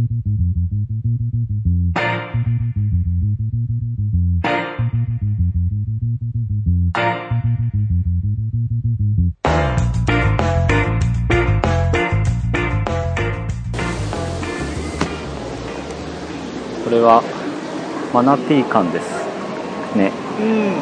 [0.00, 0.06] こ
[16.88, 17.22] れは
[18.14, 19.28] マナティー館です
[19.96, 20.10] ね。
[20.38, 20.72] うん。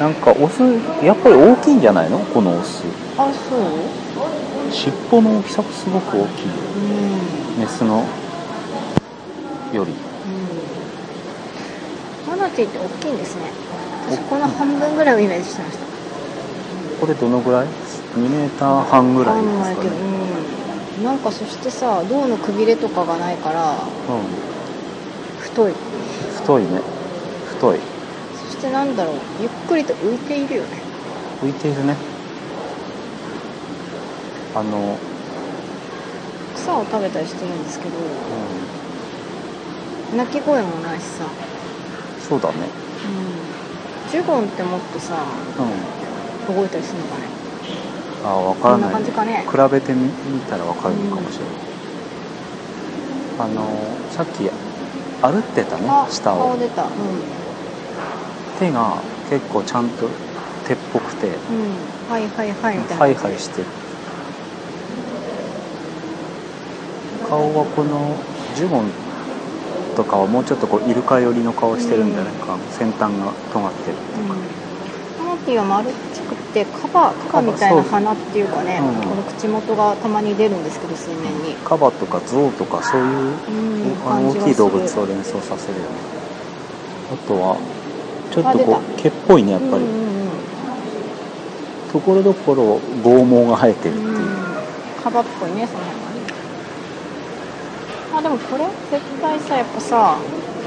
[0.00, 0.62] なんかオス
[1.04, 2.18] やっぱり大きいんじゃないの？
[2.20, 2.84] このオス
[3.18, 4.72] あそう？
[4.72, 7.17] 尻尾の大きさがすごく大きいうん
[7.58, 8.04] メスの
[9.72, 9.92] より。
[12.26, 13.42] マナティーって大きいんですね。
[14.08, 15.86] 私この半分ぐらいをイメージしてました。
[17.00, 17.66] これどのぐらい
[18.14, 19.90] ？2メーター半ぐらいですかね、
[20.98, 23.78] うん、なんかそしてさ胴のくびれとかがないからうん、
[25.38, 25.72] 太い。
[26.36, 26.68] 太いね。
[27.46, 27.78] 太い。
[28.34, 29.14] そしてなんだろう。
[29.40, 30.68] ゆっくりと浮いているよね。
[31.42, 31.96] 浮いているね。
[34.54, 34.96] あの、
[36.68, 38.06] 草を食べたりしてるんですけどう
[40.16, 41.30] 鳴き声もないしさ、ん、
[42.18, 42.68] そうだね。
[43.04, 43.54] うん、
[44.06, 45.24] ジュゴンってもっとさ
[45.56, 46.54] うん。
[46.54, 47.30] 動いたりするのかね。
[48.22, 49.46] あわからこんなない感じかね。
[49.50, 51.54] 比べてみ見たらわかるのかもしれない、
[53.38, 54.50] あのさっき
[55.22, 56.38] 歩ってたねあ下を。
[56.38, 56.84] 顔出た。
[56.84, 57.22] うん、
[58.58, 60.10] 手が結構ちゃんと
[60.64, 61.38] 手っぽくて。
[61.48, 62.78] うん、はいはいはい。
[62.78, 63.68] みたいなハイハイしてる
[67.28, 68.16] 顔はこの
[68.56, 68.90] ジュゴン
[69.96, 74.34] とかはもうちょっとこうイルカ寄りの顔してるんじゃないか、先端が尖ってるっていうか、
[75.18, 79.08] マナティーは丸くってカバカバみたいな鼻っていうかね、うん。
[79.08, 85.90] この口元がたまに出るんですけど水面に、カバとかゾウとかそういううん、あの大きい動物を連想させるよね
[87.12, 87.56] あとは
[88.30, 90.08] ちょっとこう毛っぽいねやっぱり、うんうん
[91.88, 96.07] ところどころ剛毛が生えてるっていう、うんうん、カバっぽいねその辺
[98.18, 100.16] あでもこれ絶対さやっぱさ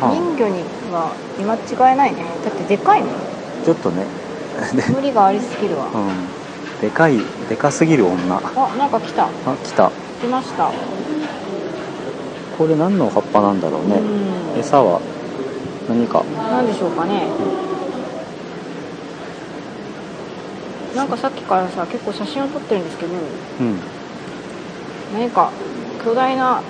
[0.02, 0.10] あ。
[0.10, 1.56] 人魚には見間
[1.92, 2.24] 違いないね。
[2.44, 3.10] だってでかいの
[3.66, 4.06] ちょっとね。
[4.74, 7.18] で,、無理がありすぎるわ、うん、でかい
[7.50, 8.38] でかすぎる女。
[8.38, 9.28] ああなんか来た。
[9.64, 9.92] 来た。
[10.22, 10.72] 来ました。
[12.58, 14.60] これ何の葉っぱなんだろうね、うん。
[14.60, 15.02] 餌は
[15.90, 16.24] 何か。
[16.24, 17.28] なんでしょうかね。
[20.96, 23.12] なんかさっきからさ結構写真を撮ってるんですけど。
[23.60, 23.78] うん。
[25.14, 25.52] 何か
[26.04, 26.64] 巨大な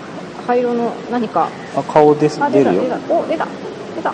[0.47, 1.49] 灰色の何か。
[1.75, 2.41] あ顔です。
[2.43, 2.81] あ出るよ。
[2.83, 2.97] 出た。
[2.97, 3.47] 出たお出た。
[3.95, 4.13] 出た。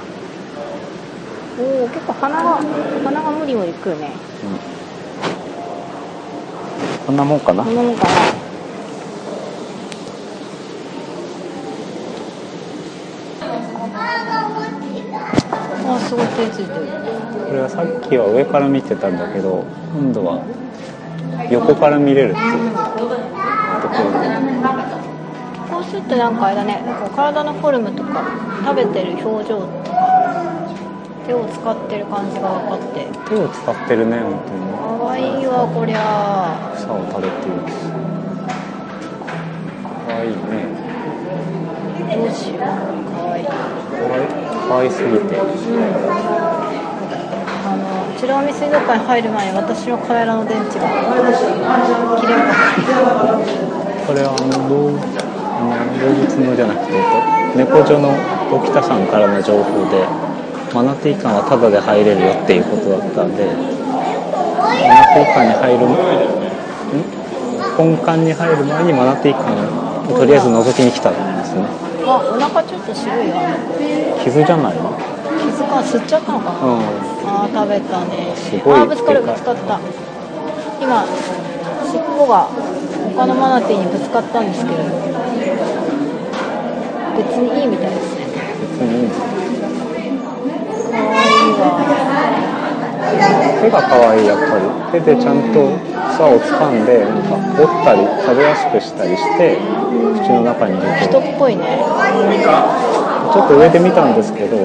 [1.60, 2.62] おお結構鼻が
[3.04, 4.12] 鼻が無理無理くるね。
[4.44, 4.60] うん。
[7.08, 7.64] こんなもんかな？
[7.64, 8.12] こんなもんかな。
[15.90, 16.86] あすごい手ついてる。
[17.48, 19.64] これはさっきは上から見てたんだけど
[19.98, 20.44] 今度は
[21.50, 22.72] 横から見れるっていう
[23.82, 24.28] ところで
[25.90, 26.84] するとなんかあれだね。
[27.00, 28.24] こう体のフォルムとか
[28.66, 29.98] 食べてる表情とか
[31.26, 33.08] 手を使ってる感じが分かって。
[33.30, 34.68] 手を使ってるね本当に。
[34.72, 36.72] かわいいわこりゃ。
[36.76, 37.90] 草を食べています
[39.82, 40.36] かわいいね。
[42.16, 42.60] どうしよう。
[42.60, 42.68] か
[43.24, 43.46] わいい。
[43.46, 44.28] かわい
[44.68, 45.16] かわいすぎて。
[45.16, 45.48] うん
[47.68, 47.84] あの
[48.22, 50.88] 美ら海水族館に入る前に私のカメラの電池が
[52.20, 52.46] 切れま
[54.08, 55.27] これはあの動あの
[55.58, 57.04] 動物のじゃなくて、えっ
[57.54, 58.14] と、猫女の
[58.54, 60.06] 沖田さんからの情報で
[60.74, 63.56] マナティー館はタダで入れるよっていうことだったんでマ
[64.88, 65.98] ナティー館に入るん？
[67.78, 69.54] 本館に入る前にマナティー館
[70.14, 71.66] をとりあえず覗きに来たんですね。
[72.06, 73.58] あお腹ちょっと白いわ
[74.24, 74.96] 傷じゃないの？
[75.44, 76.82] 傷か吸っちゃったのかな、うん。
[77.28, 78.36] あー食べたね。
[78.36, 79.80] すごいあーぶつかるぶつかった。
[80.80, 81.06] 今
[81.90, 82.48] 尻尾が
[83.16, 84.78] 他のマナティーにぶつかったんですけど
[87.18, 88.26] 別にいいみたいですね。
[88.62, 89.22] 別にいいか
[89.86, 90.06] わい
[91.50, 91.66] いわ。
[93.62, 94.64] 手が可愛いやっぱり。
[94.92, 95.74] 手でちゃんと
[96.14, 99.58] 草を掴んでなんか折ったり食べやすくしたりして
[100.22, 101.06] 口の中に入れて。
[101.10, 101.80] 人っぽいね。
[103.34, 104.64] ちょっと上で見たんですけどマ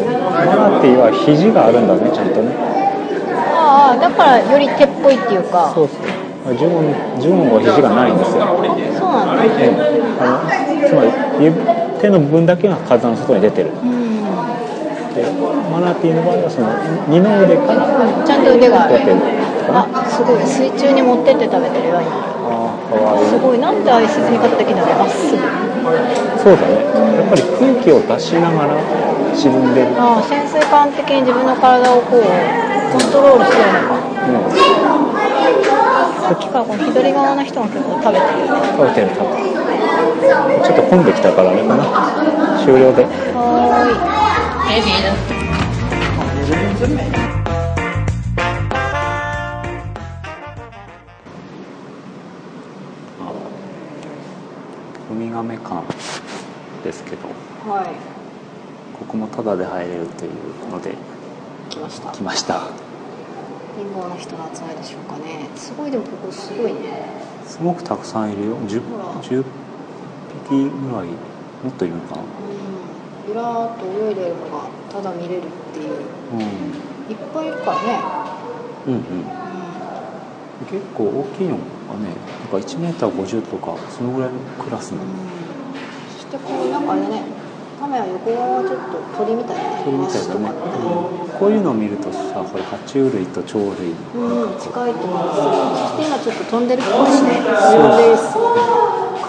[0.71, 2.55] ナティーは肘があるんだねちゃんとね。
[3.57, 5.73] ああだからより手っぽいっていうか。
[5.75, 5.97] そうそう。
[6.57, 6.91] ジュゴン
[7.55, 8.43] は肘がないんですよ、
[8.99, 9.45] そうなんだ。
[9.45, 9.71] ええ
[10.19, 10.43] あの
[10.89, 11.55] つまり指
[12.03, 13.71] 手の部分だけが体の外に出てる。
[13.71, 14.27] うん。
[15.15, 15.23] で
[15.71, 16.67] マナティーの場合はその
[17.07, 17.87] 二の腕から
[18.27, 18.99] ちゃんと腕がある。
[19.71, 20.43] あすごい。
[20.43, 22.11] 水中に持ってって食べてるよ今。
[22.11, 23.31] ああかわいい。
[23.31, 23.59] すごい。
[23.63, 25.39] なんでああいう沈み方できるんだろうまっすぐ？
[26.43, 26.83] そうだね。
[26.83, 28.75] やっぱり空気を出しながら
[29.39, 29.87] 沈んで。
[29.87, 34.03] るああ潜水艦的に自分の体をこうコントロールしてるのか。
[34.27, 34.51] うん。
[36.19, 38.67] さっきからこの左側の人が結構食べてるよね。
[38.75, 39.72] 食べてる食べてる
[40.23, 42.63] ちょっと混んできたからあれかな。
[42.65, 43.05] 終了で。
[43.05, 43.83] は
[55.11, 55.83] ウミガメ館
[56.85, 57.29] ですけど
[57.69, 57.87] はい。
[58.97, 60.33] ここもタダで入れるという
[60.71, 60.95] ので
[61.69, 62.13] 来ました。
[62.13, 62.93] 来ました。
[63.77, 67.07] 貧乏な人の集まりでしょうかねすごいでもここすごいね
[67.47, 69.45] すごくたくさんいるよ 10, ほら10
[70.49, 72.23] 匹ぐらいもっといるのかな？
[72.23, 72.27] うん。
[73.29, 75.91] ゆらーっと泳いでるのがただ見れるっていう。
[76.33, 76.41] うん
[77.11, 78.01] いっぱいいるからね。
[78.87, 79.01] うんうん。
[79.01, 79.03] う
[80.71, 81.63] 結構大きいのが
[81.99, 82.15] ね。
[82.41, 84.99] なんか 1m50 とかそのぐらいのクラスの。
[84.99, 85.09] ん、うん、
[86.15, 87.23] そしてこうなんかあれだね。
[87.81, 89.83] カメラ横側はちょっと鳥みたいなね。
[89.85, 95.51] 鳥みたいだね、うんこういうのを見るとさこれ爬虫類と鳥類うん、近いと思うんですよ。
[95.75, 97.43] そして今ちょっと飛んでるっぽいしね。
[97.43, 98.39] 飛んです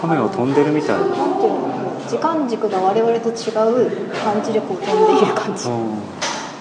[0.03, 1.63] カメを飛んでるみたいななんていうの
[2.09, 5.69] 時間軸が我々と違う感知力を飛んでいる感じ。
[5.69, 5.95] うん。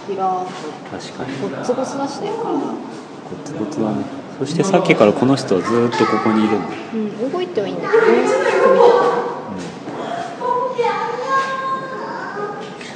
[0.09, 0.47] ビラー
[0.89, 1.41] 確かに。
[1.41, 2.71] ごっつごつだしね体ゴ
[3.45, 4.05] ツゴツだね。
[4.39, 7.75] そしてさっきからこの人はずーっとここにいるんだ、うん動いてはいい。
[7.75, 7.83] ん。
[7.83, 8.61] だけどね首とか
[9.59, 9.63] ね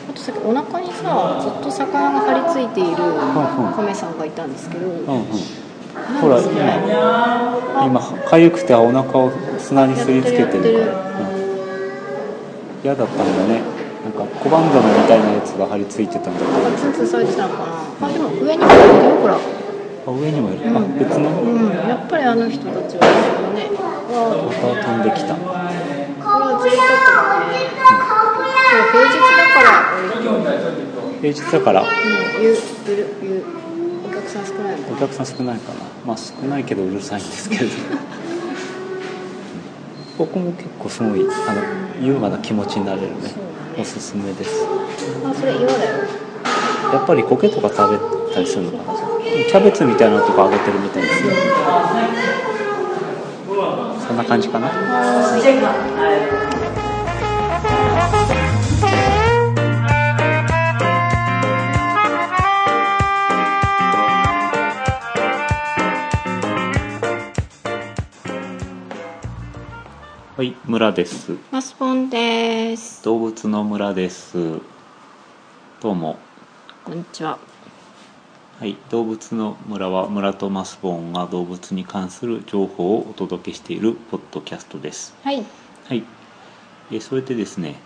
[0.08, 3.16] あとさっきお腹にさずっと魚が張り付いているん
[3.74, 5.65] カメさんがいたんですけど、うんうん
[6.20, 6.50] ほら今
[7.86, 10.46] 今かゆくてお腹を砂にすりつけてる。
[10.48, 11.36] からやってるやうん。
[12.84, 13.60] 嫌だったんだね。
[14.04, 17.64] なんか小判ザメみたいなやつが張り付いてたんだけなんかツンツンされてたのか。
[18.00, 18.78] なあでも上にもいる
[19.10, 19.34] よほら。
[19.34, 19.40] ど
[20.06, 20.96] あ上にもいる、あうん。
[20.96, 21.28] 別の？
[21.42, 21.74] うん。
[21.74, 23.02] やっぱりあの人たちは
[23.56, 23.68] ね。
[23.74, 23.82] ま
[24.54, 25.34] た飛んできた。
[25.34, 26.86] これは贅沢
[27.18, 27.66] だね。
[27.74, 27.90] 今
[28.86, 29.68] 日平日だから。
[31.20, 31.82] 平日だから。
[31.82, 31.86] うん。
[32.40, 32.54] ゆ
[32.86, 33.65] ゆるゆお
[34.26, 35.80] 客さん少ないお客さん少ないかな。
[36.04, 37.70] まあ少ないけどうるさいんですけれど。
[40.18, 41.62] ここも結構すごいあの
[42.04, 43.14] 優雅な気持ちになれるね。
[43.78, 44.66] おすすめです。
[45.24, 45.70] あそれ岩だよ
[46.92, 47.98] やっぱり苔とか食べ
[48.34, 48.98] たりするのかな。
[49.48, 51.30] キャベツみたいなとこあげてるみたいですよ。
[54.06, 54.70] そんな感じかな
[70.36, 71.32] はい村です。
[71.50, 73.02] マスポンです。
[73.04, 74.36] 動物の村です。
[75.80, 76.18] どうも。
[76.84, 77.38] こんにちは。
[78.60, 85.14] はい、動物の村は村とマスボーンが動物に関する情報をお届けしているポッドキャストです。
[85.24, 85.42] はい。
[85.88, 86.02] はい、
[86.92, 87.76] えそれでですね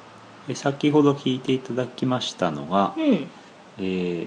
[0.48, 3.28] え先ほど聞いていただきましたのが、うん。
[3.78, 4.26] え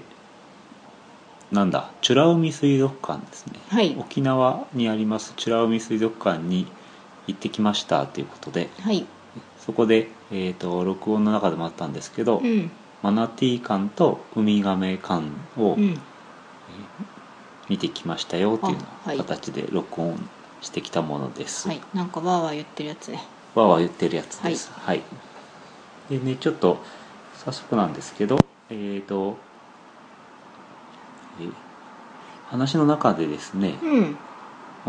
[1.52, 3.94] なんだ美ら海水族館ですね、はい。
[4.00, 6.66] 沖縄にあります美ら海水族館に
[7.26, 9.06] 行ってきましたということではい。
[9.58, 12.70] そこで、えー、と録音の中でもあったんですけど、うん。
[13.02, 15.24] マナティー館とウミガメ館
[15.58, 15.98] を、うん。
[17.68, 20.28] 見てきましたよっていうようあはない形で録音
[20.60, 21.80] してきたものです、はい。
[21.94, 23.22] なんかわーわー言ってるやつね
[23.54, 24.70] わーわー言ってるやつです。
[24.72, 25.02] はい、
[26.10, 26.78] でねちょっと
[27.42, 28.38] 早速なんですけど
[28.68, 29.38] えーと
[31.40, 31.52] えー
[32.48, 34.16] 話の中でですねうん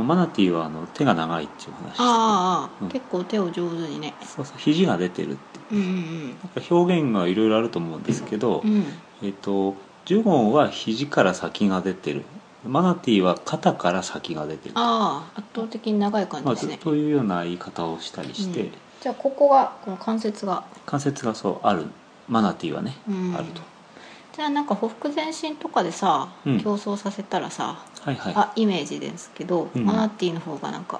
[0.04, 1.96] マナティーはあの手が長いっていう話。
[1.98, 2.90] ああ、うん。
[2.90, 4.14] 結構手を上手にね。
[4.22, 5.60] そうそう肘が出てるって。
[5.72, 8.74] うんうんなんか表現がいろいろあると思うんですけど、うん。
[8.74, 8.86] うん
[9.24, 9.76] えっ、と
[10.06, 12.24] ジュゴンは肘から先が出てる。
[12.64, 14.76] マナティーは肩から先が出てる。
[14.76, 18.72] ああ圧倒的に長い感じまあ、ですね、というような言い方をしたりして、うん。
[19.02, 20.64] じゃあここがこの関節が。
[20.86, 21.86] 関節がそうある。
[22.28, 23.36] マナティーはね、うん。
[23.36, 23.62] あると
[24.36, 26.60] じゃあなんかほふ前進とかでさ、うん。
[26.60, 28.34] 競争させたらさ、はいはい。
[28.36, 29.86] あイメージですけど、うん。
[29.86, 31.00] マナティーの方がなんか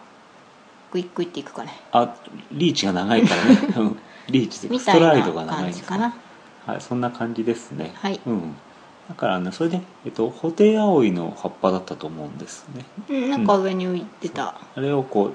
[0.92, 1.74] グイッグイっていくかね。
[1.92, 2.16] あ
[2.52, 3.58] リーチが長いからね。
[3.76, 4.00] うん。
[4.30, 5.74] リーチというみかストライドが長いん感で。
[5.74, 6.16] すじかな
[6.66, 7.92] はいそんな感じですね。
[7.96, 8.20] はい。
[8.26, 8.56] うん。
[9.10, 12.86] だからねそれで、えっと、ホテイアオイの葉っぱだったと思うんですね。
[13.10, 14.56] うんなんか上に浮いてた。
[14.76, 15.34] あれをこう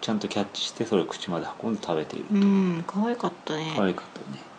[0.00, 3.74] ちゃんとキャッチしてそれを口まで運んで食べているうん可愛かったね。
[3.76, 4.40] 可愛かったね。
[4.40, 4.51] あ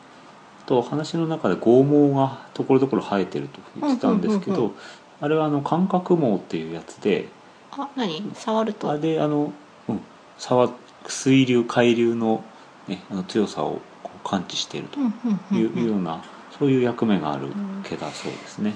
[0.66, 4.74] と話の中で剛毛がところどころ生えてると言ってたんですけど、うんうんうんう
[5.22, 7.30] あれはあの感覚毛っていうやつで
[7.72, 8.30] あ何？
[8.34, 8.92] 触ると？
[8.92, 9.54] あれあの、
[9.88, 10.00] うん、
[10.38, 10.74] 触
[11.08, 12.44] 水流海流の,、
[12.90, 13.80] ね、あの強さを
[14.26, 16.24] 感知しているとうんうんうんいう,、うんような
[16.60, 18.76] そういう役目があるん毛だそうですね、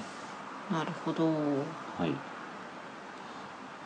[0.70, 1.26] なるほど。
[1.26, 1.30] は
[2.06, 2.10] い。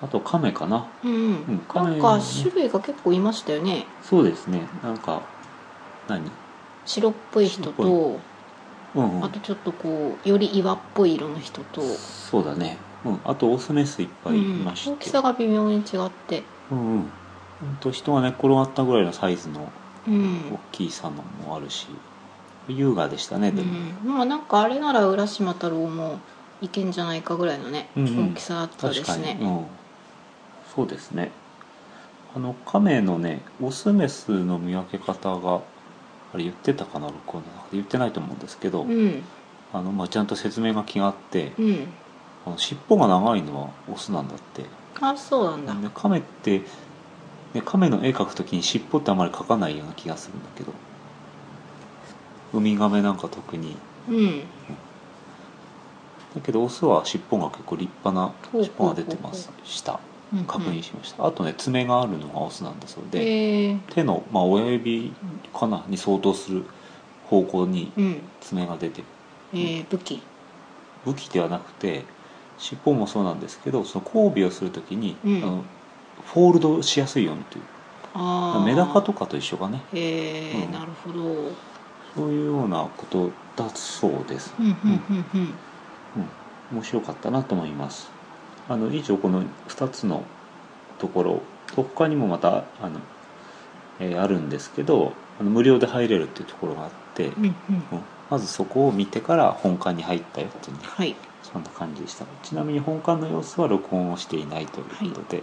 [0.02, 0.86] あとカメかな。
[1.04, 1.58] うん、うん。
[1.68, 3.86] カメなんか種類が結構いましたよね。
[4.02, 4.62] そうですね。
[4.82, 5.22] なんか
[6.08, 6.30] 何？
[6.86, 8.20] 白っぽい人と
[8.94, 9.24] うん、うん。
[9.24, 16.42] あとちょっとこうより岩っぽい色の人と、そうだね、うん、あとオスメスいっぱいいまして、大きさが微妙に違って。
[16.70, 16.98] うんうん。
[17.60, 19.68] ほんと人が寝っ転がったぐらいのサイズの
[20.06, 20.52] うん。
[20.52, 21.86] 大きい佐野もあるし。
[22.68, 23.72] 優雅でしたねでも、
[24.04, 26.20] うん、まあなんかあれなら浦島太郎も
[26.60, 28.32] いけんじゃないかぐらいのね、うんうん。
[28.32, 29.64] 大きさだったで確かに、すねうん、
[30.74, 31.32] そうですね。
[32.34, 35.60] あの亀のねオスメスの見分け方が
[36.34, 39.22] あれ言ってたかな録音の中で言ってないと思うんですけど、うん。
[39.72, 41.86] あのまあ、ちゃんと説明が気があって、うん。
[42.46, 44.64] あの尻尾が長いのはオスなんだって。
[45.00, 45.74] あそうなんだ。
[45.74, 46.62] で亀って、
[47.54, 50.72] ね、亀の絵描くときに尻尾ってあまり描かないような気がするんだけど
[52.54, 53.76] ウミガメなんか特に。
[54.08, 54.40] うん。
[56.34, 59.82] だけどオスは尻尾が結構立派な尻尾が出てますほし
[60.46, 65.14] 確認しました、あとね爪があるのがオスなんだそうで、手の、まあ、親指
[65.52, 66.64] かなに相当する
[67.24, 68.20] 方向にうん。
[68.40, 69.06] 爪が出てる。
[69.52, 70.22] えー、武器。
[71.04, 72.04] 武器ではなくて
[72.58, 75.36] 尻尾もそうなんですけどその交尾をするときに、うん。
[75.36, 75.64] あの
[76.32, 77.64] フォールドしやすいようにという。
[78.64, 79.82] メダカとかと一緒かね。
[79.92, 80.72] へえ、うん。
[80.72, 81.22] なるほど。
[81.22, 81.56] うん
[82.14, 84.74] そういうようなことだそうです、うんうん。
[84.74, 85.54] うん。
[86.16, 86.28] うん、
[86.76, 88.11] 面白かったなと思います
[88.68, 90.22] あの以上この2つの
[90.98, 91.40] ところ
[91.74, 93.00] 他にもまたあの、
[94.00, 97.48] えーあるんですけどあの無料で入れるっていうところがあって、うんうん。
[97.48, 97.54] うん
[98.30, 101.14] まずそこを見てから本館に入ったよっていうねはい。
[101.42, 102.24] そんな感じでした。
[102.42, 105.42] ちなみに本館の様子は録音をしていないということで、ね、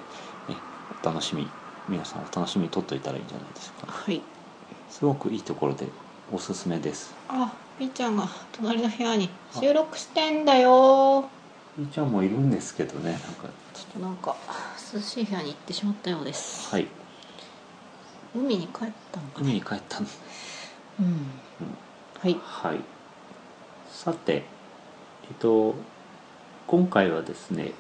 [1.03, 1.45] お楽しみ
[1.87, 3.85] 皆さんお楽しみに撮っといたらいいんじゃないですか。
[3.85, 4.19] はい。
[4.89, 5.85] すごくいいところで
[6.33, 7.13] おすすめです。
[7.27, 13.11] あピーちゃんが隣の部屋に収録してんだよみーちゃんもいるんですけどね。
[13.11, 14.35] なんかちょっとなんか
[14.93, 16.69] 涼しい部屋に行ってしまったようです。
[16.69, 16.87] はい。
[18.35, 20.07] 海に帰ったのか海ねに帰ったの。
[20.99, 21.31] うん。
[22.19, 22.35] はい。
[22.41, 22.79] はい。
[23.87, 24.43] さて
[25.23, 25.75] えっと
[26.67, 27.73] 今回はですね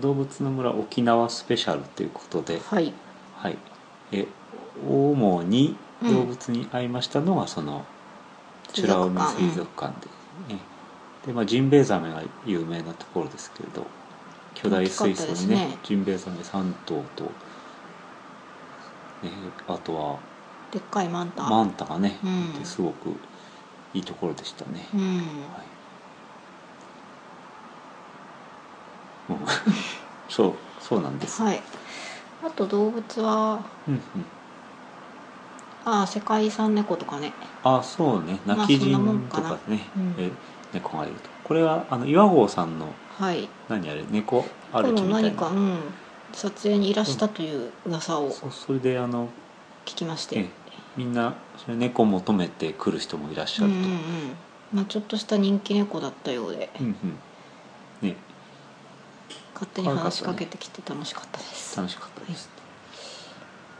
[0.00, 2.60] 動物の村沖縄スペシャルということで。
[2.60, 2.92] はい。
[3.34, 3.56] はい。
[4.12, 4.26] え
[4.86, 7.84] 主に動物に会いましたのがその
[8.74, 10.71] 美ら海水族館で、ね
[11.24, 13.90] で、まあ、ジンベエザメが有名なところですけれど
[14.54, 15.78] 巨大水槽にねね。
[15.82, 17.34] ジンベエザメ3頭と、
[19.22, 20.20] ね、あとは
[20.70, 21.42] でっかいマンタ。
[21.44, 22.64] マンタがね、うん。
[22.64, 23.20] すごく
[23.94, 25.00] いいところでしたね、うん。
[25.00, 25.66] はい。
[29.28, 29.46] うん。
[30.28, 31.62] そうそうなんです、はい。
[32.42, 34.26] あと動物はうんうん。
[35.84, 37.34] ああ世界遺産猫とかね。
[37.62, 38.40] あそうね。
[38.46, 38.96] まあ泣き人
[39.28, 40.14] とかね、うん。
[40.18, 40.32] え
[40.72, 41.30] 猫がいると。
[41.44, 42.86] これはあの岩合さんの
[43.18, 43.48] はい。
[43.68, 44.04] 何あれ？
[44.10, 45.28] 猫アこのルチみたいな。
[45.28, 45.78] 何かうん。
[46.34, 49.28] 撮影にいらしたという噂をそうそれであの
[49.84, 50.50] 聞きましえて
[50.96, 53.98] みんなそれ猫求めて来る人もいらっしゃると、うんうんうん。
[54.72, 56.70] まあちょっとした人気猫だったようで。
[56.80, 58.08] うんうん。
[58.08, 58.16] ね。
[59.52, 61.76] 勝手に話しかけてきて楽しかったです。
[61.76, 62.48] 楽しかったです、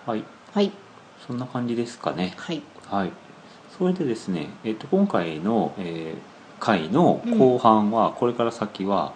[0.07, 0.23] はい。
[0.53, 0.71] はい。
[1.27, 2.35] そんな感じですかね。
[2.37, 2.61] はい。
[2.91, 3.13] はい。
[3.79, 6.32] それでですね、えっと今回の、えー
[6.63, 9.13] 回の後半は、これから先は、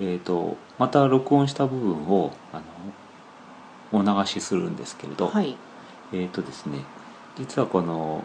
[0.00, 2.60] えっとまた録音した部分をあ
[3.92, 5.56] のお流しするんですけれど、はい。
[6.12, 6.78] えっ、とですね
[7.36, 8.24] 実はこの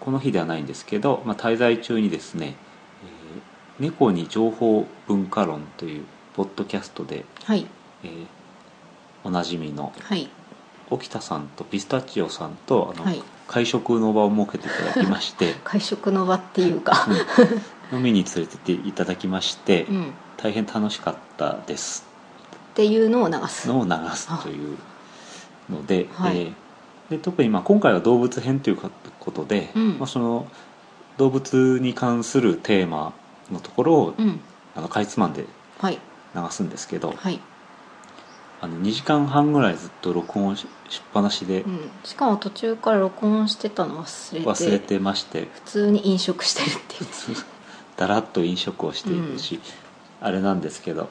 [0.00, 2.54] この日ではないんですけど、まあ、滞在中にですね
[3.04, 7.66] 「えー猫に情報文化論」というポッドキャストで、はい。
[8.04, 8.26] えー
[9.22, 10.28] おなじみのはい。
[10.90, 15.56] 沖田さんとピスタチオさんとあの、はい会食の場を設けていただきまして。
[15.64, 17.08] 会食の場っていうか。
[17.90, 17.98] うん。
[17.98, 20.02] 飲みに連れてっていただきまして、うん。
[20.02, 22.04] っ大変楽しかったです。
[22.74, 23.66] ていうのを流す。
[23.66, 24.78] のを流すという
[25.68, 26.38] ので,、はい。
[26.38, 26.52] えー
[27.10, 28.78] で特にまあ今回は動物編という
[29.18, 29.98] ことで、うん。
[29.98, 30.46] まあ、その
[31.16, 33.12] 動物に関するテーマ
[33.50, 34.38] のところを、うん。
[34.76, 35.44] あのかいつまんで
[35.80, 35.98] はい。
[36.36, 37.40] 流すんですけど、はい、
[38.62, 47.36] あの2時間半ぐらいずっと録音ししっぱなしでうん、しかも途中から録音してたの忘れて忘れてまして、普通に飲食してるっていう。
[47.96, 49.60] だらっと飲食をしているし、
[50.20, 51.08] あれなんですけど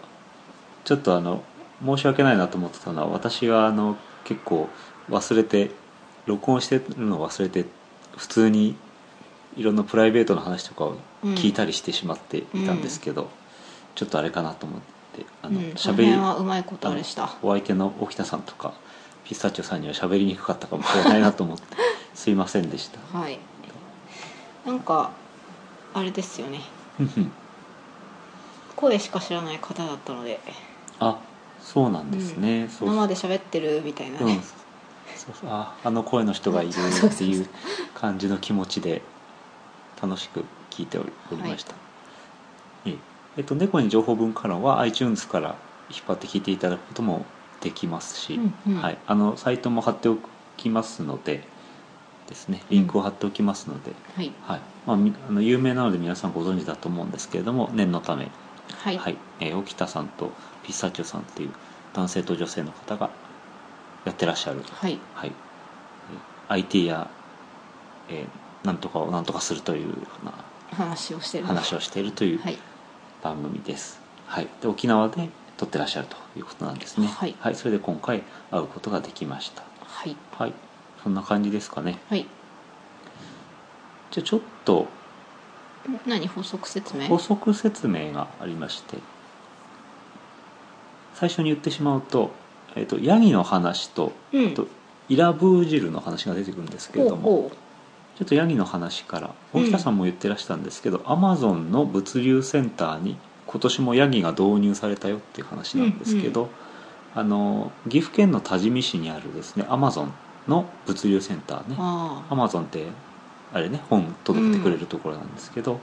[0.83, 1.43] ちょっとあの
[1.85, 4.69] 申し訳ないなと思ってたのは私はあの結構
[5.09, 5.71] 忘れて
[6.25, 7.65] 録音してるのを忘れて
[8.17, 8.75] 普通に
[9.55, 13.29] いろんなプライベートの話とかを聞いたりしてしまっていたんですけど、
[13.95, 14.98] ちょっとあれかなと思って
[15.41, 17.35] あのうん、その喋り、辺はうまいことあれした。
[17.41, 18.73] お相手の沖田さんとか
[19.23, 21.63] ピスタチオさんには喋りにくかったかもしれないなと思って
[22.15, 22.99] すいませんでした。
[23.17, 23.39] はい。
[24.65, 25.11] なんか
[25.93, 26.61] あれですよね。
[28.75, 30.39] 声しか知らない方だったので。
[30.99, 31.17] あ
[31.61, 34.41] そうなんですね、そう生で喋ってるみたいなうん、ね、
[35.15, 35.49] そうそう。
[35.51, 37.47] ああの声の人がいるっていう
[37.93, 39.01] 感じの気持ちで
[40.01, 41.73] 楽しく聞いておりました、
[42.85, 43.08] ええ
[43.39, 45.55] えっと「猫に情報文化論」は iTunes から
[45.89, 47.25] 引っ張って聞いていただくことも
[47.61, 48.81] できますし、うんうん。
[48.81, 50.17] はい、あのサイトも貼ってお
[50.57, 51.47] きますので
[52.27, 52.61] ですね。
[52.69, 54.31] リンクを貼っておきますので、はい。
[54.45, 54.61] はい。
[54.85, 58.29] まあ、みあの有名なので皆さんご存知だと思うんですけれども念のため、
[58.83, 59.15] はい、はい。
[59.39, 60.31] えー沖田さんと
[60.63, 61.49] ピスタチオさんっていう
[61.93, 63.09] 男性と女性の方が
[64.05, 64.99] やってらっしゃる、はい。
[65.15, 65.31] はい、
[66.49, 67.07] えー IT や、
[68.09, 70.33] えーなんとかをなんとかするというような
[70.73, 71.45] 話をしてる。
[71.45, 72.57] 話をしているというはい
[73.21, 77.07] 番組です、はい、で沖縄で撮ってらっしゃるということなんですね。
[77.07, 77.35] はい。
[77.53, 79.63] それで今回会うことができました。
[79.83, 80.15] はい。
[80.37, 80.53] はい。
[81.03, 81.99] そんな感じですかね。
[82.09, 82.25] はい。
[84.11, 84.87] じゃあちょっと
[86.05, 86.27] 何？
[86.27, 87.07] 補足説明？
[87.07, 88.97] 補足説明がありまして
[91.13, 92.31] 最初に言ってしまうと,、
[92.75, 94.53] えー、とヤギの話と,、うん。
[94.53, 94.67] と
[95.09, 97.51] イラブー汁の話が出てくるんですけれども
[98.19, 106.49] ちょっとヤギの話からうん大北さんも言ってらしたんですけど、アマゾンの物流センターに今年もヤギが導入されたよっていう話なんですけど、
[107.15, 110.13] あの岐阜県の多治見市にあるですねアマゾン
[110.49, 111.75] の物流センターね。
[111.77, 112.87] アマゾンって
[113.53, 115.79] あれね本届けてくれるところなんですけど、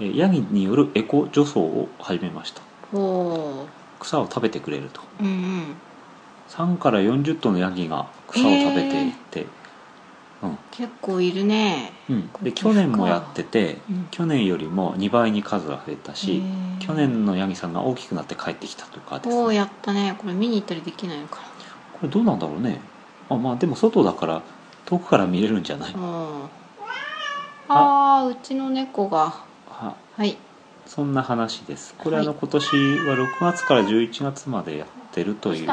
[0.00, 2.62] えーヤギによるエコ除草を始めました。
[4.00, 5.02] 草を食べてくれると。
[5.20, 5.74] ううんうん。
[6.48, 9.46] 3から40頭のヤギが草を食べていて、
[10.70, 11.92] 結構いるね。
[12.08, 12.16] うん。
[12.16, 14.08] うん、で去年もやってて、うん。
[14.10, 16.42] 去年よりも2倍に数が増えたし
[16.78, 19.34] 去年のヤギさんが大きくなって帰ってきたとかですね。
[19.34, 20.16] おおやったね。
[20.18, 21.38] これ見に行ったりできないのか
[21.92, 22.80] これどうなんだろうね。
[23.28, 24.42] あまあでも外だから
[24.86, 26.44] 遠くから見れるんじゃない、なうん。
[27.68, 28.22] あ。
[28.22, 29.34] あうちの猫が。
[29.68, 30.36] ははい。
[30.86, 31.94] そんな話です。
[31.98, 32.26] これ、はい。
[32.26, 35.68] あの今年は6月から11月までやってるという。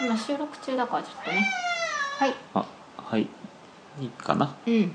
[0.00, 1.46] 今収録中だからちょっとね。
[2.18, 2.34] はい。
[2.54, 2.64] あ
[2.96, 3.28] はい
[4.00, 4.56] いいかな。
[4.66, 4.94] うん。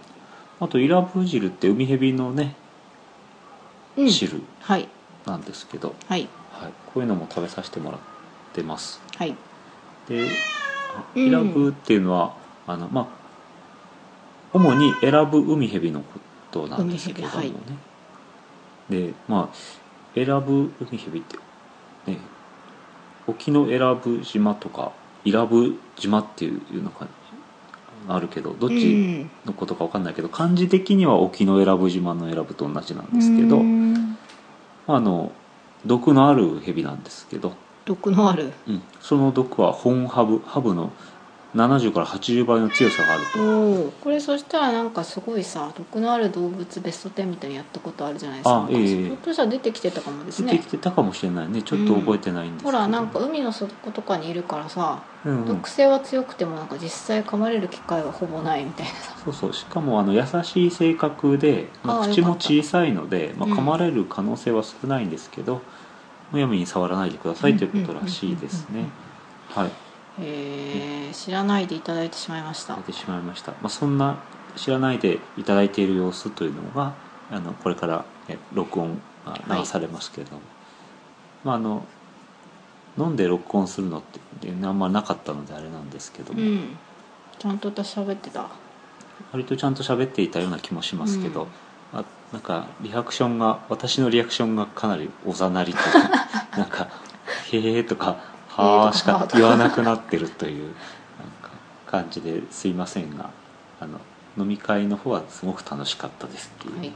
[0.59, 2.55] あとイラブー汁って海蛇のね
[3.97, 4.11] うん。
[4.11, 4.87] 汁はい。
[5.25, 6.27] なんですけど、はい。
[6.51, 7.99] はい、こういうのも食べさせてもらっ
[8.53, 9.01] てます。
[9.17, 9.35] はい。
[10.07, 10.27] で
[10.95, 11.27] あうん。
[11.27, 12.35] イラブーっていうのは、
[12.67, 13.23] あのまあ
[14.53, 16.19] 主に選ぶ海蛇のこ
[16.51, 17.51] となんですけどもね、
[18.89, 19.55] 海でまあ
[20.15, 21.37] 選ぶ海蛇って
[22.05, 22.19] ね
[23.25, 24.91] 沖永良部島とか
[25.25, 27.07] 伊良部島っていうのが
[28.07, 34.17] あるけどどっちのことか分かんないけど漢字的には沖永良部島の選ぶと同じなんですけど、うん。
[34.87, 35.31] あの
[35.85, 37.53] 毒のある蛇なんですけど、
[37.85, 38.51] 毒のある。
[38.67, 40.91] うん、その毒は本ハブハブの
[41.55, 43.39] 70から80倍の強さがあると。
[43.39, 48.55] おおこれそしたらなんかすごいさ毒のある動物ベスト10みたいにやったことあるじゃないですか。
[48.55, 49.05] あええ。
[49.05, 50.51] ひょっとしたら出てきてたかもですね。
[50.51, 51.61] 出てきてたかもしれないね。
[51.61, 55.47] ちょっと覚えてないんですけど、ほらなんか海の底とかにいるからさうんうん。
[55.47, 59.15] 毒性は強くてもなんか実際噛まれる機会はほぼないみたいなさ。
[59.23, 59.53] そうそう。
[59.53, 65.61] しかもあの優しい性格で、まあ口も小さいので、まあ、うん噛まれる可能性は少ないんですけど、
[66.31, 68.87] むやみに触らないでくださいということらしいですね。
[69.49, 69.82] はい
[70.19, 72.75] へえ知らないでいただいてしまいました。
[72.75, 74.17] 出てしまいました、まあ、そんな
[74.55, 76.93] 知らないでいただいている様子というのが
[77.31, 80.41] あのこれからえ録音が流されますけれども、
[81.43, 81.85] まああの
[82.97, 86.77] 飲んで録音するのってあんまなかったのであれなんですけども、うん。
[87.39, 88.47] ちゃんと私喋ってた。
[89.31, 91.47] 割とちゃんと喋っていたような気もしますけど、
[91.93, 91.99] うん。
[91.99, 95.83] あなんかリアクションが私のリアクションがかなりおざなりとか
[96.57, 96.87] なんか
[97.51, 98.17] 「へえ」とか
[98.55, 100.73] 「はあ」しか言わなくなってるという
[101.87, 103.29] 感じですいませんが
[103.79, 103.99] あの
[104.37, 106.91] 飲み会の方はすごく楽しかったですっていう、はい。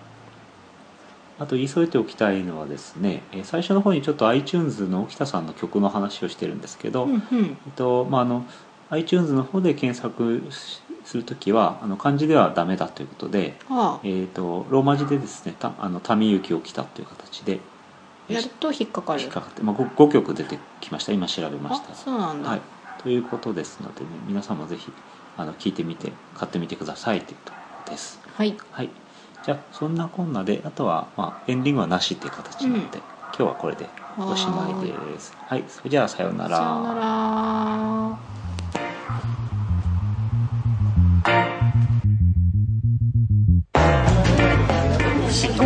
[1.39, 7.22] あと言い添えておきたいのはですねえー最初の方にちょっと iTunes の沖田さんの曲の話をしてるんですけど、うんうん。
[7.22, 8.46] えっとまあ、あの
[8.89, 14.00] iTunes の方で検索するときはあの漢字ではダメだということで、あ。
[14.04, 17.76] えー、とローマ字でですね「たあの民行きを来た」という形であ
[18.27, 19.21] やると引っかかる。
[19.21, 21.13] 引っかかって、まあ、5, 5曲出てきました。
[21.13, 22.61] 今調べましあたそうなんだ、はい、
[23.01, 24.91] ということですのでね皆さんもぜひ
[25.37, 28.19] あの聞いてみて買ってみてくださいというところです。
[28.35, 28.55] はい。
[28.71, 28.89] はい。
[29.43, 33.87] じゃあそんなこんなであとは、まあ、エンディングはなしっていう形なので、今日はこれで
[34.17, 35.33] おしまいです。
[35.47, 35.63] はい。
[35.67, 36.57] それじゃあさようなら。
[36.57, 37.01] さよなら。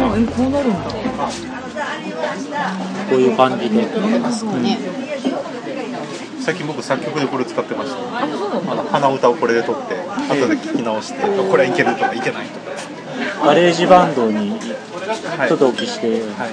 [0.04, 1.61] あえこうなるんだ
[3.10, 3.88] こういう感じで。
[6.42, 7.98] 最近僕作曲でこれ使ってました。
[8.18, 8.26] あ
[8.76, 12.72] の鼻歌をこれで撮って後で聞き直してこれはいけるとかいけないとか
[13.46, 14.58] GarageBand に
[15.38, 15.48] はい。
[15.48, 16.50] ちょっとお聞きして、はい。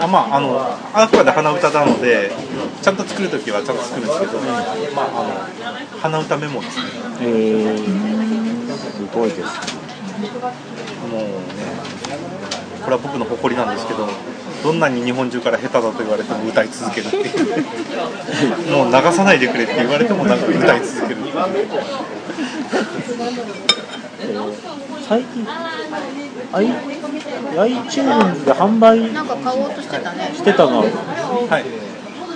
[0.00, 0.60] あまああの
[0.94, 2.30] あくまで鼻歌なので
[2.80, 4.38] ちゃんと作る時はちゃんと作るんですけど、
[4.94, 5.30] まああの
[5.98, 6.84] 鼻歌メモですね。
[7.20, 7.78] えー、
[8.76, 9.44] すごいですね
[11.10, 11.28] もうね
[12.84, 14.06] これは僕の誇りなんですけど
[14.62, 18.76] どんなに日本中から下手だと言われても歌い続けるっていう。
[18.76, 21.20] もう流さないでくれって言われてもなんか歌い続ける。
[25.08, 25.46] 最近、
[27.56, 30.84] iTunes で販売なんか買おうとしてたねしてたのは
[31.48, 31.64] はい。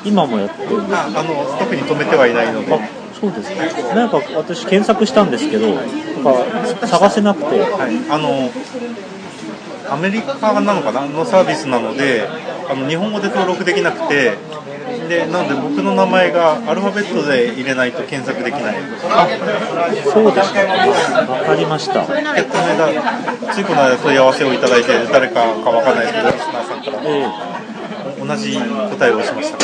[0.04, 0.80] 今もやってる。
[0.90, 2.74] ああの特に止めてはいないので。
[2.74, 2.78] あ
[3.20, 3.94] そうですか。
[3.94, 5.84] なんか私検索したんですけどなん
[6.80, 7.60] か探せなくて。
[7.60, 8.50] はい、あの
[9.92, 12.26] アメリカなのかなのサービスなので
[12.68, 14.36] あの日本語で登録できなくて
[15.08, 18.76] でなので僕の名前がアルファベットで入れないと検索できない。
[20.04, 20.60] そうですか。
[20.60, 22.06] わかりました。
[22.06, 22.88] でこの間
[23.52, 26.98] ついこの間問い合わせをいただいて誰かかわかんないですけどリスナーさんから。
[27.04, 27.26] え
[28.24, 29.58] 同じ答えをしました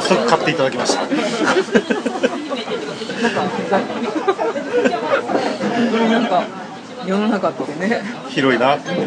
[0.00, 1.02] 早速買っていただきました。
[6.10, 6.44] なんか
[7.06, 8.02] 世の中ってね。
[8.28, 9.00] 広いなって優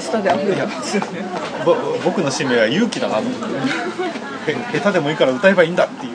[0.00, 1.24] しさで溢れてますよね。
[1.64, 1.74] ぼ
[2.04, 6.12] 僕の使命は勇気だなってへ下手でもいいから歌えばいいんだっていう。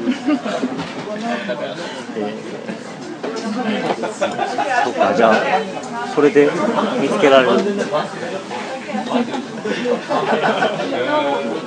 [4.84, 5.36] そうかじゃあ
[6.13, 6.50] それで
[7.02, 7.60] 見つけられる。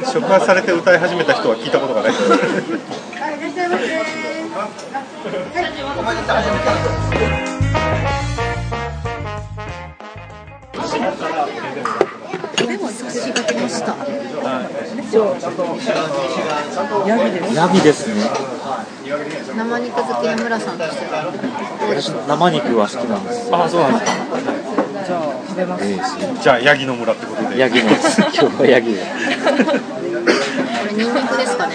[0.04, 2.12] 触発されて歌い始めた人は聞いたことがない
[11.00, 13.96] でも差し掛けました。
[17.06, 18.30] ヤギですヤギですね。
[19.56, 21.32] 生肉好きの村さんとしては
[21.80, 23.48] どうでしょう生肉は好きなんです。
[23.52, 24.12] あそうなんです。
[24.12, 24.18] か
[25.06, 25.88] じゃあ食べます。
[26.42, 29.06] じゃあヤギの村ってことでヤギの今日はヤギでこ
[29.72, 29.80] れ
[30.92, 31.56] ニンニクです。
[31.56, 31.74] かね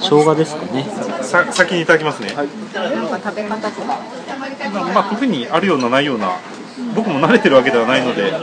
[0.00, 0.54] 生姜です。
[0.54, 0.84] かね
[1.22, 2.20] さ先にいただきます。
[2.22, 2.46] ね、なん
[3.08, 3.98] か食べ方とか
[4.94, 6.36] まあ特にあるようなないような
[6.94, 8.22] 僕も慣れてるわけではないので。
[8.30, 8.36] よ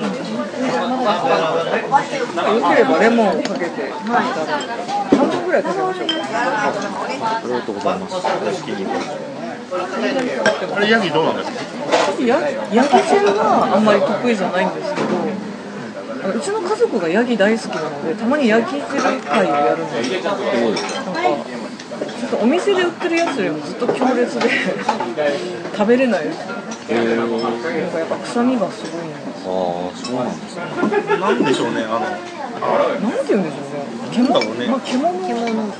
[2.70, 6.14] ければレモンをかけて半分ぐらい食べましょうか
[7.38, 8.16] ありがとうございます。
[10.76, 11.58] あれヤギどうなんですか
[12.24, 12.40] ヤ
[12.74, 15.08] ヤギ汁はあんまり得意じゃないんですけど
[16.36, 20.14] うちの家族がヤギ大好きなのでたまにヤギ汁会をやるんです。
[20.14, 20.42] よなんか
[22.20, 24.50] ちょっとお店で売ってるやつよりもずっと強烈で
[25.76, 26.26] 食べれない。
[26.26, 26.38] です
[26.90, 30.62] やっぱ臭みがすごいんですああそうなんですね
[31.20, 33.78] なんでしょうねあのなんて言うんでしょうね
[34.12, 35.76] 獣なんだろうねまあ、獣獣なんか。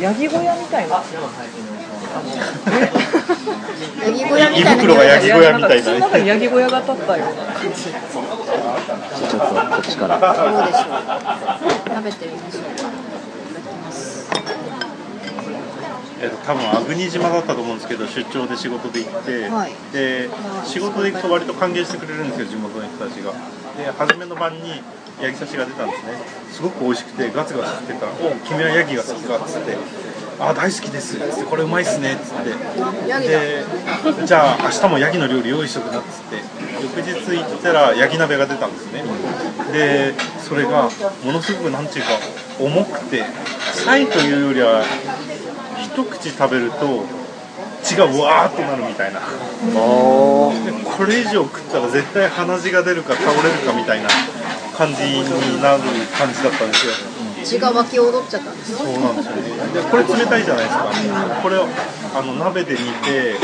[0.00, 1.02] ヤギ小屋みたいな
[4.04, 5.90] ヤギ小屋みたいな袋がヤギ小屋みたいんか。
[5.90, 8.26] 口のな中にヤギ小屋が立ったような感じじゃちょっと
[9.38, 10.06] こっちか。
[10.08, 11.00] らどうでしょう
[11.88, 12.90] 食べてみましょうかいただ
[13.60, 14.30] きます
[16.20, 19.72] えっと多分粟国島だったと思うんですけど出張で仕事で行って、はい。
[19.92, 20.28] で
[20.64, 23.32] 仕事で行くと割と歓迎してくれるんですよ地元の人たちが。
[23.76, 24.82] で初めの晩に
[25.22, 26.12] ヤギ刺しが出たんですね。
[26.52, 28.06] すごく美味しくてガツガツ食ってた。
[28.06, 29.76] ら「お君はヤギが好きか」っつって
[30.38, 32.50] 「あ大好きです」っつって「これうまいっすね」っつって。
[33.26, 33.64] で
[34.26, 36.70] じゃあ明日もヤギの料理用意しとくなっつって。
[36.80, 39.04] 翌日行ったらヤギ鍋が出たんですね。
[39.72, 40.90] でそれが
[41.22, 42.12] ものすごくなんていうか
[42.58, 43.22] 重くて
[43.72, 44.82] サイというよりは
[46.00, 47.04] 一口食べると
[47.82, 49.20] 血がわーっとなるみたいな。
[49.20, 49.26] で
[50.84, 54.08] これ以上食ったら絶対鼻血が出るか倒れるかみたいな
[54.76, 55.22] 感じに
[55.60, 55.82] なる
[56.16, 56.92] 感じだったんですよ。
[57.44, 59.42] 血が沸き踊っちゃったんですそうなんですよね。
[59.72, 60.90] でこれ冷たいじゃないですか。
[61.42, 61.66] これを
[62.14, 63.36] あの鍋で煮て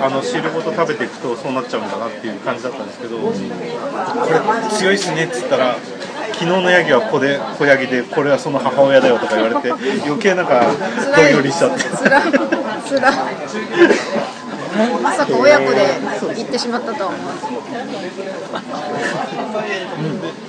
[0.00, 5.76] あの汁ごと食べていくとそうなっちゃうんだなっていう感じだったんですけどこれ強いっすねっつったら
[6.34, 9.70] 昨日のヤギは子で子ヤギでこれはその母親だよとか言われて
[10.04, 10.66] 余計なんか
[11.16, 11.84] どんよりしちゃって。
[11.84, 12.20] つら
[12.86, 13.12] つら
[15.00, 15.86] まさか親子で
[16.34, 17.46] 行ってしまったとは思わず
[20.00, 20.44] うん。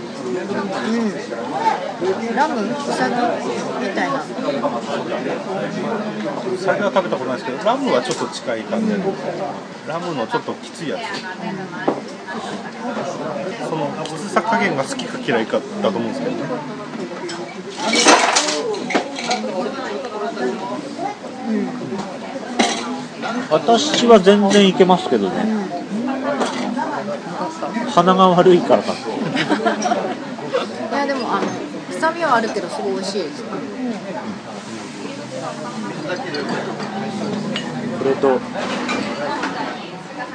[2.36, 3.16] ラムウサギ
[3.80, 4.24] みたいな
[6.58, 8.98] 最初は食べたことないですけどラムはちょっと近い感じで
[9.88, 11.02] ラムのちょっときついやつ
[13.70, 16.38] そのきつさ加減が好きか嫌いかだと思うんですけどね。
[23.50, 25.36] 私は全然いけますけどね。
[27.94, 28.96] 鼻が悪いからかい
[30.94, 31.48] やでもあの
[31.92, 33.44] 臭みはあるけどすごい美味しいです。
[33.44, 33.50] こ
[38.06, 38.40] れと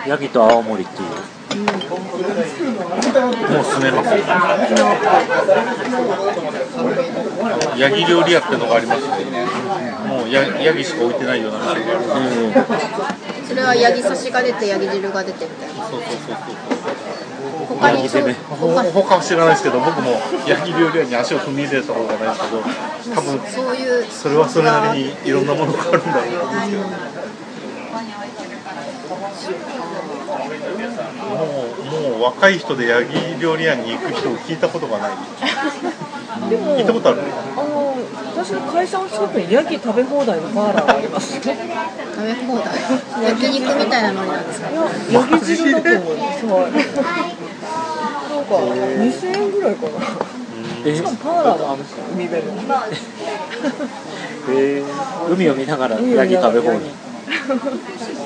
[0.09, 1.09] ヤギと青森っていう
[1.51, 1.67] も
[3.61, 4.11] う住めます
[7.79, 9.09] ヤギ料理屋ってのがありまして
[10.07, 13.17] もうヤヤギしか置いてないような店がある
[13.49, 16.47] それはヤギ刺しが出てヤギ汁が出てみたいなそうそうそうそう
[17.67, 20.11] 他にそうヤギ攻め他ほ他は知らないですけど僕も
[20.47, 22.63] ヤギ料理屋に足を踏み入れたことがないですけど
[23.15, 25.47] 多分そういうそれはそれなりにいろん。
[25.47, 26.03] なものがあるん。
[26.05, 26.47] だろう
[29.09, 29.31] と思うん。
[29.31, 30.00] ですけど
[30.51, 30.57] も
[32.09, 35.11] うもう若い人でヤギ料理屋に行く人を聞いたことがない。
[36.51, 37.21] でも聞いたことある？
[37.57, 37.95] あの
[38.35, 41.63] 私の会社の近くにヤギ食べ放題のバーラーがありますよ食べ
[42.35, 42.67] 放題？
[43.31, 44.71] 焼肉みたいなノリなんですか？
[44.71, 46.73] ヤギ汁だと思いますはい。
[48.31, 49.91] なんか2000円ぐらいかな。
[50.87, 50.97] え？
[50.97, 51.97] しかもパーラーなんですよ。
[52.13, 52.53] 海辺の
[54.51, 55.33] えー。
[55.33, 56.81] 海を見ながらヤギ食べ放題。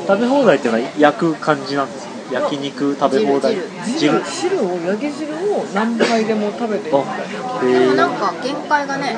[0.07, 2.04] 食べ放題っていうのは焼く感じなんですか？
[2.33, 3.57] 焼肉食べ放題。
[3.85, 9.17] 汁汁汁をヤギ汁を何杯でも食べていいみたいなあでもへなんか限界がね。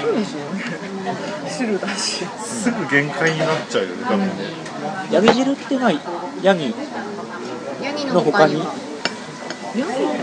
[0.00, 0.62] そうですよね。
[1.48, 2.24] 汁だし。
[2.38, 4.32] すぐ限界になっちゃうよね多分ね。
[5.10, 5.92] えヤギ汁っていうのは。
[6.42, 6.74] ヤギ
[7.82, 8.62] ヤギのの他に？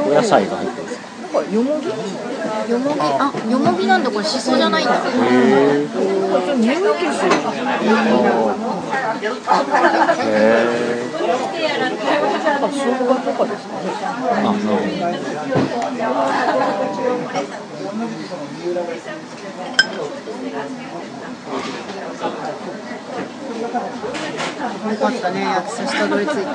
[0.06, 1.00] お野菜が入ってるんです。
[1.00, 1.88] かなんかよもぎ？
[2.70, 4.94] よもぎあよもぎなんだこれしそじゃないんだ。
[4.94, 5.88] へえ
[14.44, 14.78] あそう
[24.92, 26.46] よかったね焼き刺したどり着いてうん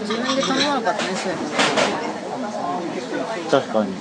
[0.00, 2.13] 自分で頼まなかったねそういうの
[3.50, 3.92] 確かに。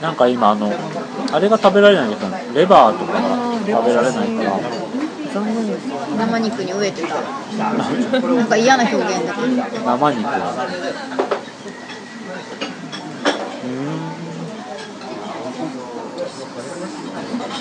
[0.00, 0.72] なんか今あの
[1.32, 3.20] あれが食べられないことなのレバーとかが
[3.66, 4.84] 食べられないから。
[5.34, 7.14] 残念です生肉に飢えてた
[8.28, 9.84] なんか嫌な表現だけど。
[9.84, 10.24] 生肉。
[10.24, 10.54] は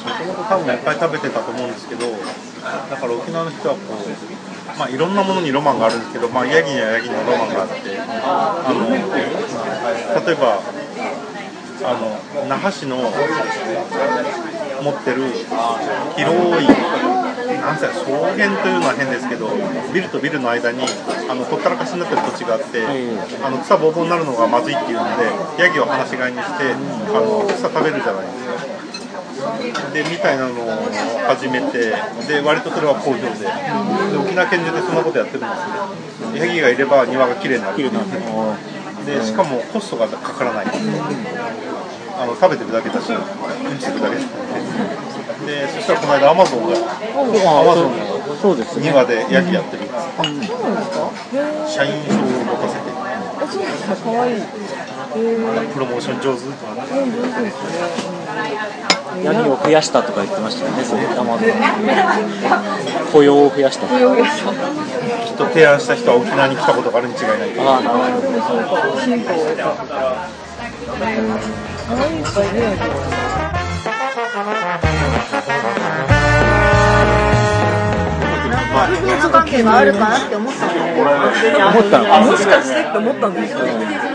[0.04, 8.89] もともと多分いっぱい食べてたと思うんですけどだから沖縄の人はこうまあいろんなものにロマンがあるんですけどまあヤギにはヤギのロマンがあってあの
[10.26, 10.62] 例えば
[11.86, 15.23] あの那覇市の持ってる
[16.15, 16.67] 広い
[17.63, 19.47] なんせ草原というのは変ですけど
[19.93, 20.84] ビルとビルの間に
[21.30, 26.78] あのほったらかしになってる土地があって、ええあの草ぼうぼうになるのがまずいっていうのでヤギを放し飼いにしてあ
[27.19, 28.42] の草食べるじゃないですか。
[29.93, 30.67] でみたいなのを
[31.28, 31.93] 始めて
[32.28, 33.23] で割とそれは好評で。
[33.32, 37.84] で沖縄県中でそんなことやってるんですねヤギがいれば庭が綺麗になるで
[39.19, 40.65] でしかもコストがかからない。
[42.15, 43.17] あの食べてるだけだしう
[43.73, 44.28] んちするだけだし。
[45.45, 50.54] でそしたらこの間アマゾンがアマゾンの庭でヤギやってるんです。
[51.67, 52.93] 社員証を持たせて
[55.13, 57.12] プロモーション上手とかねうん。
[57.13, 57.69] 上手ですね
[59.23, 60.84] ヤギを増やしたとか言ってましたよね。
[60.84, 61.49] それアマゾン
[63.12, 64.56] 雇用を増やした雇用ですかき
[65.34, 69.04] っと提案した人は沖縄に来たことがあるに違いないああなるほどでもそうか。
[69.06, 69.73] ヒントを得た
[79.34, 80.73] 関係があるかなって思ったの。
[81.69, 84.12] 思ったのかもしかしてって思ったんですよおおこれはじゃ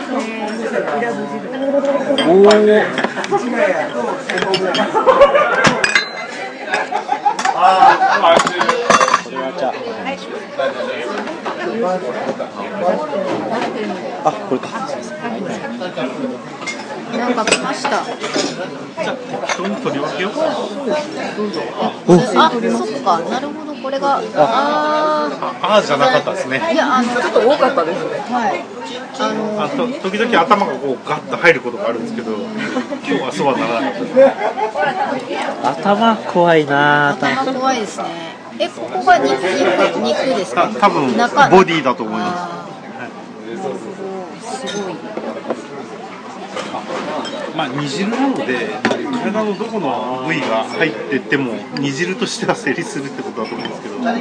[14.25, 14.69] ああこれか。
[17.17, 17.91] なんか来ました。
[17.91, 18.03] じゃ
[19.13, 19.17] あ
[19.57, 20.41] 取り分けようあ
[22.51, 23.21] そっか。
[23.31, 23.69] なるほど。
[23.81, 24.23] これがあ。
[24.37, 25.31] あ
[25.63, 26.59] あーじゃなかったですね。
[26.59, 28.19] ーいやあのちょっと多かったですね。
[28.19, 28.65] はい。
[29.21, 32.47] あのあと時々頭がこうガッと入ることがあるんですけど今
[33.03, 34.05] 日はそうはならなかっ
[35.65, 37.43] た頭怖いな頭。
[37.43, 38.05] 頭怖いですね。
[38.61, 40.69] えここが肉肉肉ですか？
[40.69, 41.49] た多分中。
[41.51, 42.49] ボディだと思いま
[44.51, 44.67] す。
[44.69, 44.95] すごい
[47.59, 53.99] まあ煮汁なので体のどこの部位が入ってっても煮汁としては成立するってことだと思うんですけど。
[53.99, 54.15] 鰹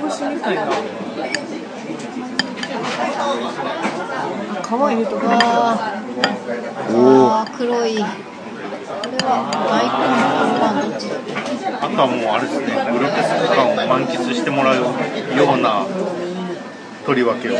[0.00, 0.66] 節みたいな。
[4.64, 6.00] 皮入れとあ
[7.54, 7.96] 黒い。
[7.96, 8.06] これ
[9.26, 9.98] は大根
[10.32, 11.16] パンパンどっちだ
[11.84, 12.66] あとはもうあれですね。
[12.92, 14.94] グロテスク感を満喫してもらうよ
[15.54, 15.84] うな
[17.04, 17.52] 取り分けを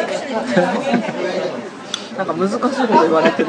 [2.16, 3.48] なんか難しいこと言われてる。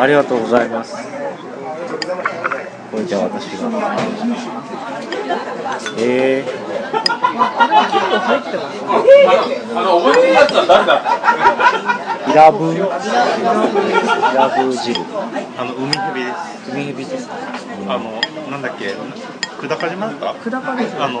[0.00, 0.96] ありがとうございます。
[2.90, 3.68] これじゃあ私が。
[5.98, 6.48] えー、
[12.30, 15.02] イラブイラブ汁。
[15.58, 16.32] あの海蛇で
[16.64, 16.70] す。
[16.72, 17.28] 海蛇です。
[17.28, 17.34] か
[17.88, 18.94] あのなんだっけ？
[19.60, 20.08] 久高島？
[20.08, 21.20] ですか久高ですあの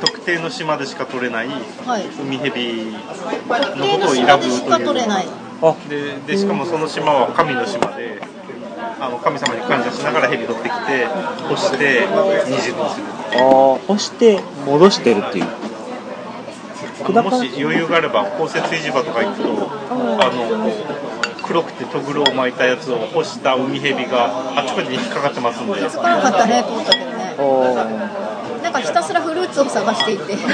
[0.00, 2.06] 特定の島でしか取れないはい。
[2.20, 2.92] 海蛇の
[3.76, 4.86] のことを選ぶ島でしかという。
[4.86, 5.26] 取れない。
[5.62, 5.74] あ。
[5.88, 8.20] ででしかもその島は神の島で
[9.00, 12.06] あの神様に感謝しながら蛇取ってきて干して
[12.50, 12.76] 煮汁にする
[13.34, 13.86] あー。
[13.86, 15.46] 干して戻してるっていう。
[17.08, 20.70] もし余裕があれば公設市場とか行くとあの
[21.46, 25.74] 黒くてトグロを巻いたやつを干した海蛇があちこちに引っかかってますんで。
[25.74, 27.36] 気づかなかったねと思ったけどね。
[27.38, 28.27] あ
[28.68, 30.36] なんかひたすらフルーツを探していて。
[30.36, 30.46] すい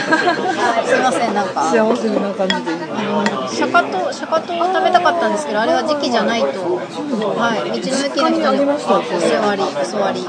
[1.00, 1.62] ませんなんか。
[1.64, 2.62] 幸せな感じで
[3.50, 6.46] シャカトシャカトを食べたかったんですけどあれは時期じゃないと。
[6.46, 7.80] はい。
[7.80, 9.02] 道の駅の人にお座
[9.56, 10.20] りお座り。
[10.20, 10.26] シ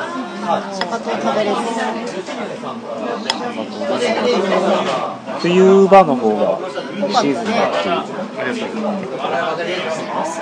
[0.81, 1.57] ャカトを食べれず。
[1.57, 2.35] ー
[5.39, 6.57] 冬場の方が
[7.21, 8.03] シーズンだっていうあ
[8.43, 8.77] りがとう
[9.51, 9.69] ござい
[10.07, 10.41] ます。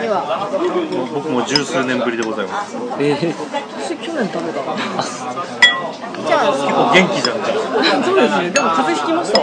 [0.00, 0.48] では
[1.14, 2.74] 僕も十数年ぶりでございます。
[2.98, 3.34] えー、
[3.82, 5.65] 私去年食べた
[6.26, 7.54] じゃあ結構元気じゃんじゃ
[8.04, 9.38] そうですねでも風邪ひきました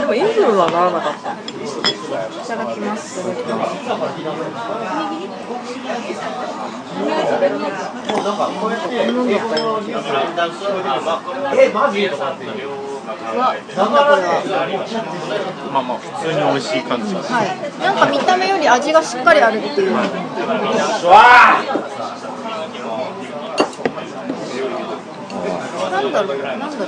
[0.00, 1.42] でもインフルはならなかったい
[2.46, 3.20] ただきます
[13.34, 14.42] うわなんだこれは
[15.72, 19.92] まあまあ普通に美味しい感じはいなんか見た目より味がしっかりあるっていう
[26.02, 26.84] なんだろうなんだ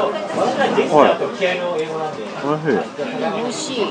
[0.00, 0.12] ろう
[0.92, 1.18] はい。
[2.44, 3.04] 美味しい。
[3.36, 3.84] 美味しい。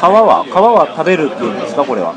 [0.00, 1.46] 皮は皮は食べるってい。
[1.46, 2.14] うんですかこれは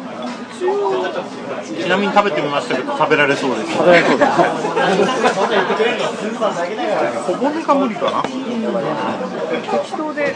[1.64, 4.34] ちなみに食べてみましたけど食べられそうです食べられそうです
[7.28, 10.36] 小骨が無理かな適当で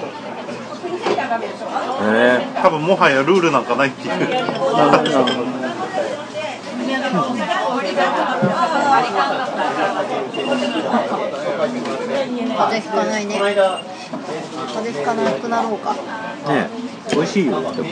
[1.28, 4.14] へえ多分もはやルールなんかないっていう。
[12.58, 13.38] 風邪ひかないね。
[13.38, 13.52] 風
[14.90, 15.94] 邪ひかなくなろうか。
[15.94, 16.00] ね
[17.12, 17.62] 美味しいよ。
[17.62, 17.88] でも。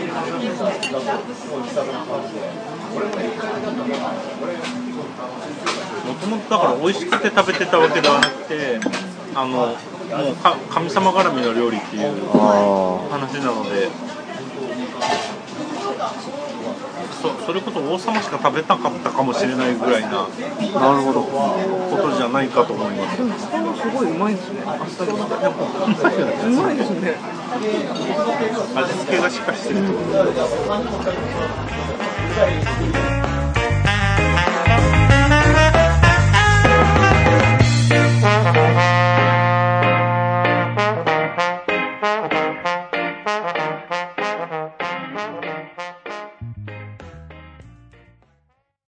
[6.06, 8.80] もともとだから美味しくて食べてたわけではなくて
[9.34, 9.76] あの
[10.12, 13.90] もうか神様絡みの料理っていうあ話なので。
[17.22, 20.30] そそれこそ王様しか食べなかったかもしれないぐらいなあ
[20.80, 21.24] なるほど。
[21.24, 23.18] ことじゃないかと思います。
[23.18, 24.62] でもそこもすごいうまいですね。
[24.66, 25.24] あっさりして。
[26.48, 27.16] うまいですね。
[28.76, 29.82] 味付けがしっかりしてる。
[29.82, 30.14] と思いま
[33.10, 33.15] す